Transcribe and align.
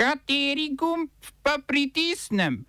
Kateri 0.00 0.72
gumb 0.72 1.10
pa 1.44 1.58
pritisnem? 1.60 2.64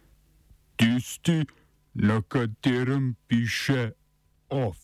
Tisti, 0.76 1.48
na 1.96 2.19
katerem 2.27 3.15
piše 3.27 3.96
OF. 4.52 4.76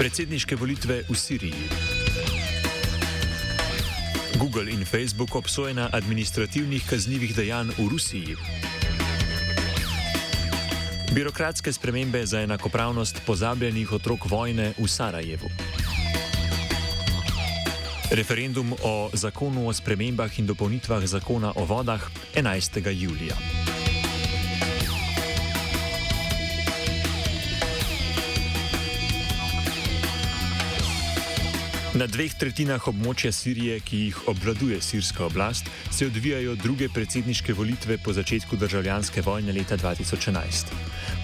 Predsedniške 0.00 0.56
volitve 0.56 1.04
v 1.04 1.12
Siriji. 1.12 1.68
Google 4.40 4.72
in 4.72 4.88
Facebook 4.88 5.36
obsojena 5.36 5.92
administrativnih 5.92 6.80
kaznjivih 6.88 7.36
dejanj 7.36 7.76
v 7.76 7.88
Rusiji. 7.92 8.36
Birokratske 11.14 11.72
spremembe 11.72 12.26
za 12.26 12.40
enakopravnost 12.40 13.20
pozabljenih 13.26 13.92
otrok 13.92 14.26
vojne 14.30 14.72
v 14.78 14.88
Sarajevu. 14.88 15.46
Referendum 18.10 18.72
o 18.82 19.10
zakonu 19.12 19.68
o 19.68 19.72
spremembah 19.72 20.38
in 20.38 20.46
dopolnitvah 20.46 21.06
zakona 21.06 21.52
o 21.56 21.64
vodah 21.64 22.10
11. 22.34 22.90
julija. 22.90 23.34
Na 31.94 32.08
dveh 32.10 32.32
tretjinah 32.34 32.88
območja 32.90 33.30
Sirije, 33.30 33.76
ki 33.86 33.98
jih 34.08 34.16
obvladuje 34.26 34.80
sirska 34.82 35.28
oblast, 35.28 35.68
se 35.94 36.08
odvijajo 36.08 36.56
druge 36.58 36.88
predsedniške 36.90 37.54
volitve 37.54 38.00
po 38.02 38.12
začetku 38.12 38.56
državljanske 38.58 39.22
vojne 39.22 39.54
leta 39.54 39.76
2011. 39.78 40.74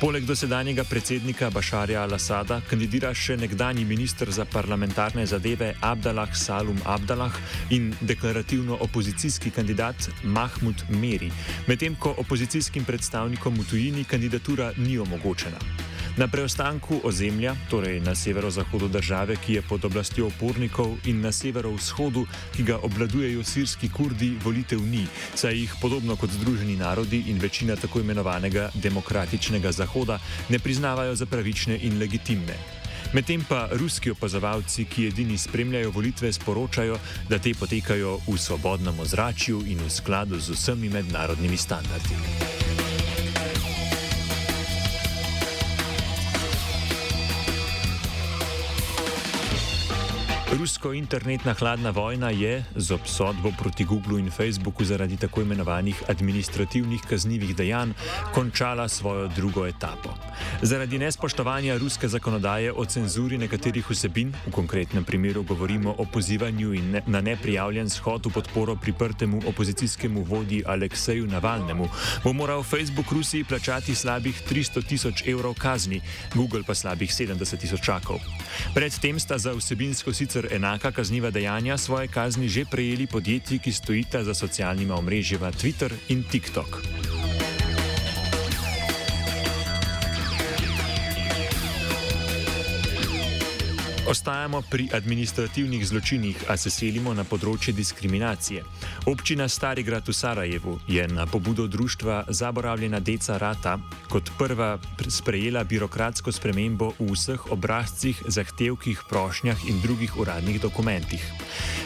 Poleg 0.01 0.29
dosedanjega 0.29 0.85
predsednika 0.87 1.51
Bašarja 1.51 2.05
al-Assada 2.07 2.61
kandidira 2.71 3.11
še 3.11 3.35
nekdani 3.37 3.83
ministr 3.85 4.31
za 4.31 4.47
parlamentarne 4.47 5.27
zadeve 5.27 5.73
Abdalah 5.83 6.39
Salum 6.39 6.79
Abdalah 6.87 7.35
in 7.75 7.91
deklarativno 8.01 8.79
opozicijski 8.87 9.51
kandidat 9.51 10.07
Mahmud 10.23 10.87
Meri, 11.03 11.33
medtem 11.67 11.99
ko 11.99 12.15
opozicijskim 12.23 12.87
predstavnikom 12.87 13.59
v 13.59 13.67
tujini 13.73 14.07
kandidatura 14.07 14.71
ni 14.79 14.99
omogočena. 15.03 15.91
Na 16.21 16.29
preostanku 16.29 17.01
ozemlja, 17.05 17.55
torej 17.71 18.01
na 18.05 18.13
severozahodu 18.15 18.89
države, 18.89 19.37
ki 19.41 19.55
je 19.55 19.63
pod 19.63 19.85
oblastjo 19.85 20.27
upornikov, 20.27 20.99
in 21.09 21.21
na 21.21 21.33
severovzhodu, 21.33 22.27
ki 22.57 22.63
ga 22.63 22.77
obvladujejo 22.77 23.45
sirski 23.45 23.89
kurdi, 23.89 24.35
volitev 24.45 24.83
ni, 24.85 25.07
saj 25.35 25.57
jih 25.57 25.75
podobno 25.81 26.17
kot 26.21 26.31
Združeni 26.31 26.77
narodi 26.77 27.23
in 27.33 27.41
večina 27.41 27.77
tako 27.77 28.01
imenovanega 28.01 28.69
demokratičnega 28.75 29.73
Zahoda 29.73 30.19
ne 30.49 30.59
priznavajo 30.59 31.15
za 31.15 31.27
pravične 31.27 31.79
in 31.89 31.99
legitimne. 31.99 32.57
Medtem 33.13 33.45
pa 33.49 33.69
ruski 33.73 34.11
opazovalci, 34.11 34.85
ki 34.85 35.07
edini 35.07 35.39
spremljajo 35.39 35.91
volitve, 35.91 36.33
sporočajo, 36.33 36.99
da 37.29 37.39
te 37.39 37.55
potekajo 37.55 38.19
v 38.29 38.39
svobodnem 38.39 39.01
ozračju 39.01 39.65
in 39.67 39.81
v 39.81 39.91
skladu 39.91 40.41
z 40.41 40.53
vsemi 40.53 40.89
mednarodnimi 40.89 41.57
standardi. 41.57 42.70
Rusko-internetna 50.51 51.55
hladna 51.55 51.91
vojna 51.91 52.31
je 52.31 52.65
z 52.77 52.91
obsodbo 52.91 53.53
proti 53.59 53.85
Googlu 53.85 54.19
in 54.19 54.31
Facebooku 54.31 54.85
zaradi 54.85 55.17
tako 55.17 55.43
imenovanih 55.43 56.03
administrativnih 56.09 57.01
kaznjivih 57.09 57.57
dejanj 57.57 57.93
končala 58.35 58.89
svojo 58.89 59.29
drugo 59.29 59.67
etapo. 59.67 60.11
Zaradi 60.63 60.99
nespoštovanja 60.99 61.77
ruske 61.79 62.09
zakonodaje 62.09 62.73
o 62.73 62.85
cenzuri 62.85 63.39
nekaterih 63.39 63.91
vsebin, 63.91 64.33
v 64.47 64.51
konkretnem 64.51 65.05
primeru 65.05 65.43
govorimo 65.43 65.95
o 65.99 66.05
pozivanju 66.05 66.75
ne, 66.83 67.03
na 67.07 67.21
neprijavljen 67.21 67.91
shod 67.91 68.27
v 68.27 68.31
podporo 68.31 68.77
priprtemu 68.77 69.43
opozicijskemu 69.47 70.23
vodji 70.23 70.65
Alekseju 70.67 71.27
Navalnemu, 71.27 71.89
bo 72.25 72.33
moral 72.33 72.63
Facebook 72.63 73.13
Rusiji 73.13 73.45
plačati 73.45 73.95
slabih 73.95 74.43
300 74.51 74.87
tisoč 74.87 75.23
evrov 75.27 75.55
kazni, 75.55 76.01
Google 76.35 76.63
pa 76.67 76.75
slabih 76.75 77.11
70 77.11 77.57
tisočakov. 77.61 78.19
Predtem 78.75 79.21
sta 79.21 79.39
za 79.39 79.55
vsebinsko 79.55 80.13
sicer 80.13 80.40
sicer 80.41 80.57
enaka 80.57 80.93
kazniva 80.93 81.31
dejanja 81.31 81.77
svoje 81.77 82.09
kazni 82.09 82.49
že 82.49 82.65
prejeli 82.65 83.07
podjetji, 83.07 83.59
ki 83.59 83.73
stojita 83.73 84.25
za 84.25 84.35
socialnima 84.35 84.95
omrežjima 84.97 85.53
Twitter 85.53 85.93
in 86.09 86.25
TikTok. 86.25 87.00
Ostajamo 94.11 94.63
pri 94.67 94.89
administrativnih 94.93 95.87
zločinih, 95.87 96.37
a 96.51 96.57
se 96.59 96.71
selimo 96.71 97.13
na 97.15 97.23
področje 97.23 97.71
diskriminacije. 97.79 98.65
Občina 99.07 99.47
Starigrad 99.47 100.09
v 100.11 100.15
Sarajevu 100.19 100.73
je 100.91 101.05
na 101.07 101.29
pobudo 101.31 101.69
društva 101.71 102.25
Zaboravljena 102.27 102.99
Deca 102.99 103.37
Rata 103.39 103.77
kot 104.11 104.33
prva 104.35 104.73
sprejela 105.07 105.63
birokratsko 105.63 106.35
spremembo 106.35 106.89
v 106.99 107.07
vseh 107.13 107.45
obrazcih, 107.55 108.19
zahtevkih, 108.27 109.05
prošnjah 109.07 109.63
in 109.71 109.79
drugih 109.79 110.19
uradnih 110.19 110.59
dokumentih. 110.59 111.23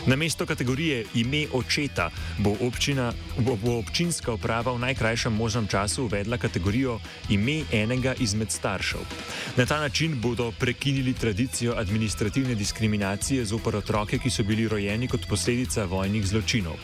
Na 0.09 0.17
mesto 0.17 0.49
kategorije 0.49 1.05
ime 1.21 1.45
očeta 1.53 2.09
bo, 2.41 2.57
občina, 2.65 3.13
bo, 3.37 3.59
bo 3.61 3.77
občinska 3.85 4.33
uprava 4.33 4.73
v 4.73 4.81
najkrajšem 4.87 5.33
možnem 5.33 5.69
času 5.69 6.09
uvedla 6.09 6.41
kategorijo 6.41 6.97
ime 7.29 7.69
enega 7.73 8.17
izmed 8.17 8.49
staršev. 8.49 9.05
Na 9.61 9.69
ta 9.69 9.81
način 9.81 10.17
bodo 10.21 10.53
prekinili 10.57 11.13
tradicijo 11.13 11.77
administracije 11.77 12.14
administrativne 12.15 12.55
diskriminacije 12.55 13.45
zoper 13.45 13.77
otroke, 13.77 14.19
ki 14.19 14.31
so 14.31 14.45
bili 14.47 14.69
rojeni 14.69 15.09
kot 15.09 15.27
posledica 15.29 15.85
vojnih 15.85 16.27
zločinov. 16.27 16.79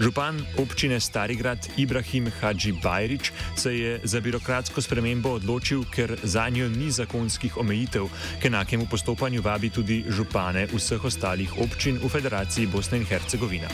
Župan 0.00 0.40
občine 0.58 1.00
Starigrad 1.00 1.68
Ibrahim 1.76 2.30
Hadži 2.40 2.72
Bajrič 2.82 3.32
se 3.56 3.74
je 3.76 4.00
za 4.04 4.20
birokratsko 4.20 4.80
spremembo 4.80 5.36
odločil, 5.36 5.84
ker 5.84 6.16
za 6.22 6.48
njo 6.48 6.68
ni 6.68 6.90
zakonskih 6.90 7.56
omejitev, 7.56 8.08
k 8.40 8.48
enakemu 8.48 8.86
postopanju 8.90 9.42
vabi 9.42 9.70
tudi 9.70 10.04
župane 10.08 10.66
vseh 10.72 11.04
ostalih 11.04 11.58
občin 11.58 12.00
v 12.00 12.08
Federaciji 12.08 12.66
Bosne 12.66 12.98
in 12.98 13.04
Hercegovina. 13.04 13.68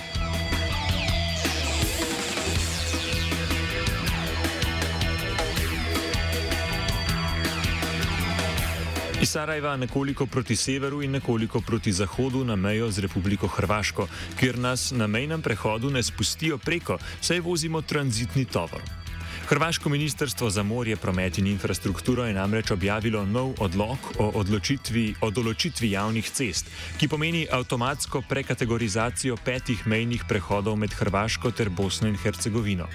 Sarajeva 9.27 9.77
nekoliko 9.77 10.27
proti 10.27 10.57
severu 10.57 11.03
in 11.03 11.11
nekoliko 11.11 11.61
proti 11.61 11.93
zahodu 11.93 12.45
na 12.45 12.57
mejo 12.57 12.91
z 12.91 12.99
Republiko 12.99 13.47
Hrvaško, 13.47 14.07
kjer 14.41 14.59
nas 14.59 14.91
na 14.91 15.07
mejnem 15.07 15.43
prehodu 15.43 15.91
ne 15.91 16.03
spustijo 16.03 16.59
preko, 16.59 16.99
saj 17.21 17.41
vozimo 17.41 17.83
tranzitni 17.83 18.45
tovor. 18.45 18.96
Hrvaško 19.47 19.89
ministrstvo 19.89 20.51
za 20.51 20.63
morje, 20.63 20.97
promet 20.97 21.39
in 21.39 21.47
infrastrukturo 21.47 22.25
je 22.27 22.35
namreč 22.35 22.71
objavilo 22.71 23.27
nov 23.27 23.53
odlog 23.63 23.99
o, 24.19 24.33
o 25.21 25.31
določitvi 25.31 25.91
javnih 25.93 26.31
cest, 26.35 26.67
ki 26.99 27.07
pomeni 27.07 27.45
avtomatsko 27.47 28.25
prekategorizacijo 28.27 29.37
petih 29.45 29.87
mejnih 29.87 30.27
prehodov 30.27 30.75
med 30.77 30.91
Hrvaško 30.99 31.55
ter 31.55 31.71
Bosno 31.71 32.11
in 32.11 32.19
Hercegovino. 32.19 32.89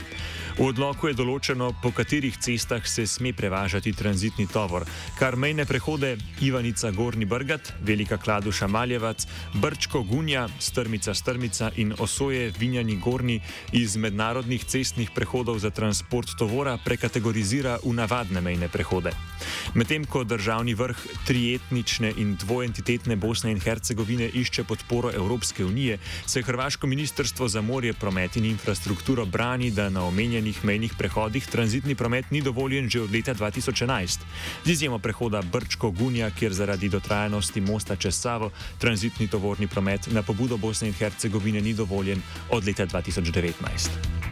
V 0.58 0.66
odloku 0.68 1.08
je 1.08 1.16
določeno, 1.16 1.70
po 1.80 1.94
katerih 1.96 2.36
cestah 2.36 2.84
se 2.84 3.06
sme 3.08 3.32
prevažati 3.32 3.94
tranzitni 3.96 4.44
tovor, 4.52 4.84
kar 5.16 5.38
mejne 5.40 5.64
prehode 5.66 6.18
Ivanica 6.44 6.92
Gorni 6.92 7.26
Brgat, 7.26 7.72
Velika 7.80 8.18
Kladuša 8.20 8.68
Maljevac, 8.68 9.24
Brčko 9.56 10.04
Gunja, 10.04 10.50
Strmica 10.60 11.16
Strmica 11.16 11.72
in 11.80 11.96
Osoje 11.98 12.52
Vinjani 12.60 13.00
Gorni 13.00 13.40
iz 13.72 13.96
mednarodnih 13.96 14.68
cestnih 14.68 15.16
prehodov 15.16 15.64
za 15.64 15.72
transport 15.72 16.28
tovora 16.42 16.74
prekategorizira 16.82 17.78
v 17.86 17.94
navadne 17.94 18.42
mejne 18.42 18.66
prehode. 18.66 19.14
Medtem 19.78 20.02
ko 20.10 20.24
državni 20.26 20.74
vrh 20.74 20.98
trietnične 21.30 22.10
in 22.18 22.34
dvoentitetne 22.34 23.14
Bosne 23.14 23.54
in 23.54 23.62
Hercegovine 23.62 24.26
išče 24.26 24.66
podporo 24.66 25.12
Evropske 25.14 25.66
unije, 25.66 26.00
se 26.26 26.42
Hrvaško 26.42 26.88
ministrstvo 26.88 27.46
za 27.48 27.62
morje, 27.62 27.94
promet 27.94 28.36
in 28.42 28.46
infrastrukturo 28.50 29.26
brani, 29.26 29.70
da 29.72 29.90
na 29.90 30.02
omenjenih 30.06 30.66
mejnih 30.66 30.98
prehodih 30.98 31.46
tranzitni 31.46 31.96
promet 31.96 32.32
ni 32.32 32.42
dovoljen 32.42 32.90
že 32.90 33.02
od 33.02 33.14
leta 33.14 33.38
2011. 33.38 34.26
Z 34.66 34.70
izjemo 34.72 35.00
prehoda 35.00 35.44
Brčko-Gunja, 35.46 36.32
kjer 36.40 36.54
zaradi 36.54 36.90
dotrajanosti 36.90 37.62
mosta 37.62 37.96
čez 37.96 38.18
Savo 38.18 38.50
tranzitni 38.82 39.28
tovorni 39.28 39.68
promet 39.68 40.10
na 40.12 40.24
pobudo 40.26 40.58
Bosne 40.58 40.88
in 40.88 40.94
Hercegovine 40.94 41.62
ni 41.62 41.74
dovoljen 41.74 42.22
od 42.50 42.66
leta 42.66 42.86
2019. 42.86 44.31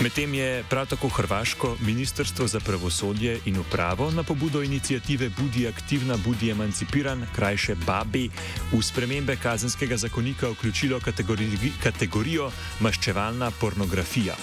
Medtem 0.00 0.34
je 0.34 0.64
prav 0.70 0.86
tako 0.86 1.08
Hrvaško 1.08 1.76
ministrstvo 1.80 2.46
za 2.46 2.60
pravosodje 2.60 3.40
in 3.44 3.58
upravo 3.58 4.10
na 4.10 4.22
pobudo 4.22 4.62
inicijative 4.62 5.28
Budi 5.28 5.68
aktivna, 5.68 6.16
budi 6.24 6.50
emancipiran, 6.50 7.26
krajše 7.36 7.74
Babi, 7.86 8.30
v 8.72 8.82
spremembe 8.82 9.36
kazenskega 9.36 9.96
zakonika 9.96 10.48
vključilo 10.48 11.00
kategori 11.00 11.72
kategorijo 11.82 12.50
maščevalna 12.80 13.50
pornografija. 13.60 14.34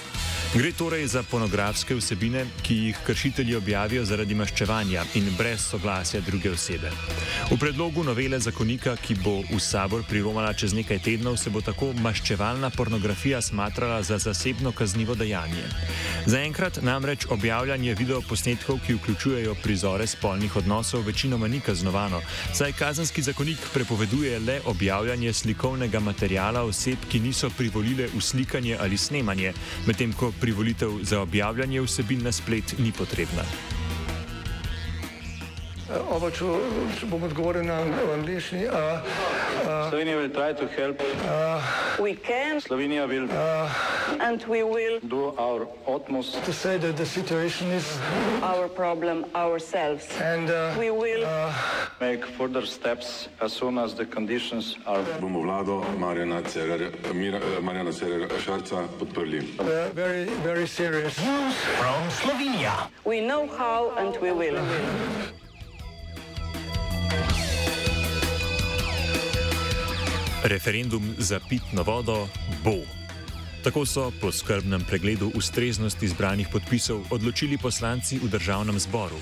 Gre 0.54 0.72
torej 0.72 1.08
za 1.08 1.24
pornografske 1.24 1.96
vsebine, 1.96 2.46
ki 2.64 2.76
jih 2.76 2.98
kršitelji 3.06 3.56
objavijo 3.56 4.06
zaradi 4.06 4.36
maščevanja 4.36 5.04
in 5.20 5.28
brez 5.38 5.62
soglasja 5.62 6.22
druge 6.22 6.52
osebe. 6.52 6.92
V 7.52 7.58
predlogu 7.60 8.04
novele 8.04 8.40
zakonika, 8.40 8.96
ki 8.96 9.16
bo 9.24 9.42
v 9.52 9.60
sabor 9.60 10.04
priromala 10.08 10.54
čez 10.54 10.74
nekaj 10.74 11.00
tednov, 11.00 11.38
se 11.38 11.50
bo 11.50 11.62
tako 11.62 11.92
maščevalna 12.04 12.70
pornografija 12.70 13.42
smatrala 13.42 14.04
za 14.04 14.18
zasebno 14.18 14.72
kaznivo 14.72 15.16
dejanje. 15.16 15.47
Zaenkrat 16.28 16.82
namreč 16.82 17.26
objavljanje 17.30 17.94
videoposnetkov, 17.94 18.80
ki 18.86 18.98
vključujejo 18.98 19.56
prizore 19.64 20.08
spolnih 20.08 20.56
odnosov, 20.56 21.06
večinoma 21.08 21.48
ni 21.48 21.60
kaznovano, 21.60 22.22
saj 22.54 22.74
kazenski 22.74 23.22
zakonik 23.22 23.58
prepoveduje 23.74 24.40
le 24.40 24.60
objavljanje 24.66 25.34
slikovnega 25.34 26.00
materijala 26.00 26.64
oseb, 26.64 27.08
ki 27.12 27.20
niso 27.20 27.50
privolile 27.58 28.10
v 28.14 28.22
slikanje 28.22 28.78
ali 28.80 28.98
snemanje, 28.98 29.54
medtem 29.88 30.14
ko 30.14 30.34
privolitev 30.42 31.00
za 31.02 31.22
objavljanje 31.22 31.82
vsebin 31.82 32.24
na 32.24 32.32
splet 32.32 32.76
ni 32.80 32.92
potrebna. 32.92 33.48
Oba, 35.88 36.28
če, 36.36 36.44
če 37.00 37.08
bom 37.08 37.22
odgovoril 37.24 37.64
na 37.64 37.78
angliški. 38.12 38.66
Slovenija 39.88 40.18
will 40.20 40.34
try 40.36 40.52
to 40.52 40.68
help. 40.68 41.00
We 42.00 42.14
can 42.16 42.60
Slovenija 42.60 43.08
will 43.08 43.30
and 44.20 44.44
we 44.52 44.64
will 44.64 45.00
do 45.00 45.32
our 45.40 45.68
utmost 45.88 46.44
To 46.44 46.52
say 46.52 46.78
that 46.78 46.98
the 46.98 47.06
situation 47.06 47.72
is 47.72 47.88
our 48.44 48.68
problem 48.68 49.26
ourselves. 49.34 50.06
and 50.20 50.50
uh, 50.50 50.76
We 50.78 50.92
will 50.92 51.24
make 52.02 52.26
further 52.38 52.66
steps 52.66 53.30
as 53.40 53.54
soon 53.54 53.78
as 53.78 53.96
the 53.96 54.06
conditions 54.06 54.76
are 54.86 55.02
bomo 55.24 55.42
vlado 55.48 55.86
Marjana 55.98 56.44
Cererja, 56.44 56.92
Mira, 57.16 57.40
eh, 57.40 57.62
Marjana 57.64 57.94
Cererja 57.96 58.28
Šarca 58.44 58.88
podprli. 59.00 59.40
uh, 59.60 59.90
very, 59.96 60.26
very 60.44 60.68
serious. 60.68 61.16
we 63.06 63.22
know 63.22 63.48
how 63.48 63.92
and 63.96 64.18
we 64.22 64.32
will. 64.32 64.60
Referendum 70.44 71.16
za 71.18 71.40
pitno 71.50 71.84
vodo 71.84 72.28
bo. 72.64 72.86
Tako 73.64 73.86
so 73.86 74.12
po 74.22 74.32
skrbnem 74.32 74.86
pregledu 74.86 75.32
ustreznosti 75.36 76.08
zbranih 76.08 76.48
podpisov 76.52 77.10
odločili 77.10 77.58
poslanci 77.58 78.20
v 78.22 78.30
državnem 78.30 78.80
zboru. 78.80 79.18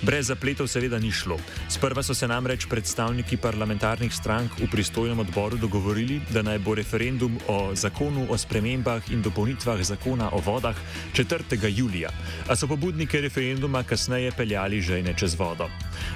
Brez 0.00 0.26
zapletov 0.32 0.64
seveda 0.64 0.98
ni 0.98 1.12
šlo. 1.12 1.36
Sprva 1.68 2.02
so 2.02 2.14
se 2.14 2.28
namreč 2.28 2.64
predstavniki 2.66 3.36
parlamentarnih 3.36 4.14
strank 4.14 4.56
v 4.56 4.68
pristojnem 4.72 5.18
odboru 5.20 5.58
dogovorili, 5.60 6.20
da 6.32 6.40
naj 6.42 6.58
bo 6.58 6.74
referendum 6.74 7.36
o 7.48 7.74
zakonu 7.76 8.24
o 8.30 8.38
spremembah 8.38 9.10
in 9.12 9.20
dopolnitvah 9.22 9.82
zakona 9.84 10.30
o 10.32 10.40
vodah 10.40 10.76
4. 11.12 11.68
julija, 11.68 12.08
a 12.48 12.56
so 12.56 12.66
pobudnike 12.66 13.20
referenduma 13.20 13.82
kasneje 13.82 14.32
peljali 14.32 14.80
žejne 14.80 15.14
čez 15.18 15.36
vodo. 15.36 15.68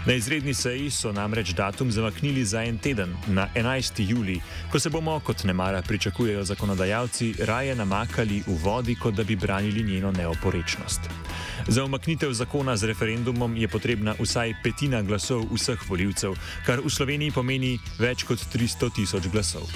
Na 0.07 0.17
izredni 0.17 0.55
seji 0.55 0.91
so 0.91 1.13
namreč 1.13 1.53
datum 1.53 1.93
zamaknili 1.93 2.45
za 2.45 2.65
en 2.65 2.79
teden, 2.79 3.13
na 3.27 3.49
11. 3.55 4.01
julij, 4.09 4.41
ko 4.73 4.81
se 4.81 4.91
bomo, 4.91 5.21
kot 5.21 5.45
nemara 5.45 5.83
pričakujejo 5.83 6.45
zakonodajalci, 6.45 7.35
raje 7.45 7.77
namakali 7.77 8.43
v 8.47 8.57
vodi, 8.65 8.95
kot 8.95 9.15
da 9.15 9.25
bi 9.25 9.37
branili 9.37 9.85
njeno 9.85 10.13
neoporečnost. 10.13 11.01
Za 11.69 11.85
omaknitev 11.85 12.33
zakona 12.33 12.77
z 12.77 12.85
referendumom 12.85 13.57
je 13.57 13.69
potrebna 13.75 14.15
vsaj 14.21 14.55
petina 14.63 15.03
glasov 15.03 15.49
vseh 15.51 15.83
voljivcev, 15.91 16.39
kar 16.67 16.85
v 16.85 16.95
Sloveniji 16.95 17.35
pomeni 17.35 17.75
več 17.99 18.23
kot 18.29 18.47
300 18.55 18.95
tisoč 18.95 19.31
glasov. 19.35 19.67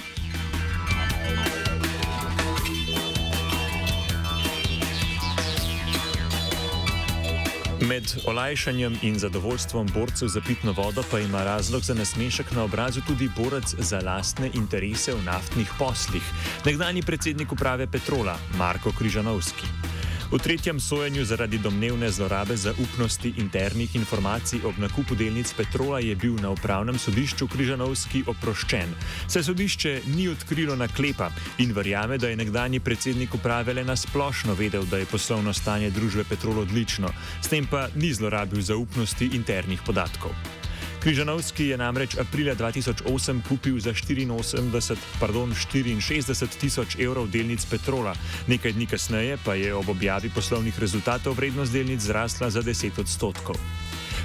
Med 7.89 8.11
olajšanjem 8.27 8.97
in 9.03 9.19
zadovoljstvom 9.19 9.87
borcev 9.95 10.29
za 10.29 10.41
pitno 10.47 10.73
vodo 10.73 11.03
pa 11.11 11.19
ima 11.19 11.45
razlog 11.45 11.83
za 11.83 11.95
nasmešek 11.95 12.51
na 12.53 12.65
obrazu 12.65 13.01
tudi 13.07 13.31
borec 13.37 13.75
za 13.79 14.01
lastne 14.05 14.51
interese 14.55 15.15
v 15.15 15.23
naftnih 15.25 15.71
poslih, 15.79 16.23
nekdani 16.67 17.03
predsednik 17.03 17.53
uprave 17.53 17.87
Petrola 17.87 18.39
Marko 18.59 18.93
Križanovski. 18.99 19.98
V 20.29 20.37
tretjem 20.39 20.81
sojenju 20.81 21.25
zaradi 21.25 21.59
domnevne 21.59 22.11
zlorabe 22.11 22.57
zaupnosti 22.57 23.33
internih 23.37 23.95
informacij 23.97 24.61
ob 24.65 24.77
nakupu 24.79 25.15
delnic 25.15 25.53
Petrola 25.57 26.01
je 26.05 26.17
bil 26.17 26.37
na 26.37 26.51
upravnem 26.51 26.99
sodišču 26.99 27.49
Križanovski 27.49 28.23
oproščen. 28.29 28.93
Se 29.25 29.43
sodišče 29.43 29.95
ni 30.13 30.29
odkrilo 30.29 30.77
naklepa 30.77 31.31
in 31.59 31.73
verjame, 31.73 32.19
da 32.19 32.29
je 32.29 32.37
nekdani 32.37 32.81
predsednik 32.81 33.35
uprave 33.35 33.73
le 33.73 33.85
nasplošno 33.89 34.53
vedel, 34.55 34.85
da 34.85 35.01
je 35.01 35.09
poslovno 35.09 35.53
stanje 35.53 35.91
družbe 35.91 36.29
Petrol 36.29 36.61
odlično, 36.61 37.09
s 37.41 37.49
tem 37.49 37.67
pa 37.67 37.89
ni 37.97 38.13
zlorabil 38.13 38.61
zaupnosti 38.61 39.31
internih 39.33 39.81
podatkov. 39.87 40.58
Križanovski 40.99 41.67
je 41.67 41.77
namreč 41.79 42.17
aprila 42.19 42.55
2008 42.55 43.43
kupil 43.49 43.79
za 43.79 43.95
84, 43.95 44.97
pardon, 45.21 45.55
64 45.55 46.59
tisoč 46.59 46.97
evrov 46.99 47.31
delnic 47.31 47.63
Petrola, 47.71 48.15
nekaj 48.47 48.73
dni 48.73 48.87
kasneje 48.87 49.39
pa 49.45 49.55
je 49.55 49.75
ob 49.75 49.89
objavi 49.89 50.31
poslovnih 50.35 50.79
rezultatov 50.81 51.39
vrednost 51.39 51.73
delnic 51.73 52.03
zrasla 52.03 52.51
za 52.51 52.63
10 52.63 52.99
odstotkov. 53.01 53.57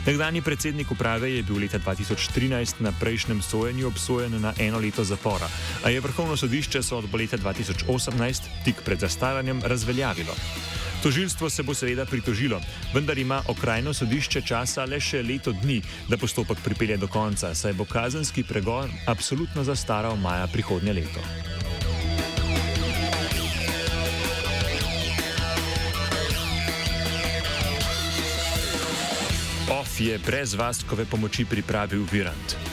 Nekdani 0.06 0.42
predsednik 0.42 0.92
uprave 0.92 1.30
je 1.32 1.44
bil 1.44 1.62
leta 1.62 1.80
2013 1.80 2.82
na 2.82 2.92
prejšnjem 3.00 3.42
sojenju 3.42 3.88
obsojen 3.88 4.42
na 4.42 4.54
eno 4.60 4.80
leto 4.80 5.04
zapora, 5.04 5.48
a 5.84 5.90
je 5.90 6.02
vrhovno 6.02 6.38
sodišče 6.38 6.84
sodbo 6.84 7.18
leta 7.18 7.38
2018 7.38 8.42
tik 8.66 8.82
pred 8.86 9.00
zastaranjem 9.00 9.62
razveljavilo. 9.62 10.34
Tožilstvo 11.04 11.50
se 11.50 11.64
bo 11.64 11.74
seveda 11.76 12.06
pritožilo, 12.06 12.62
vendar 12.94 13.18
ima 13.18 13.42
okrajno 13.48 13.92
sodišče 13.94 14.42
časa 14.42 14.86
le 14.88 15.02
še 15.04 15.20
leto 15.20 15.52
dni, 15.52 15.82
da 16.08 16.16
postopek 16.18 16.62
pripelje 16.64 16.96
do 16.98 17.10
konca, 17.12 17.52
saj 17.52 17.74
bo 17.76 17.84
kazenski 17.84 18.44
pregon 18.48 18.88
absolutno 19.12 19.68
zastaral 19.68 20.16
maja 20.16 20.48
prihodnje 20.48 20.94
leto. 20.94 21.20
OF 29.76 30.00
je 30.00 30.16
brez 30.24 30.56
Vaskove 30.56 31.04
pomoči 31.06 31.44
pripravil 31.46 32.08
Virant. 32.12 32.73